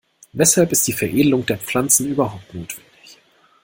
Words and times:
Weshalb 0.33 0.71
ist 0.71 0.87
die 0.87 0.93
Veredelung 0.93 1.45
der 1.45 1.59
Pflanzen 1.59 2.07
überhaupt 2.09 2.55
notwendig? 2.55 3.19